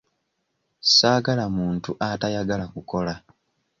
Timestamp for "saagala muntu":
0.95-1.91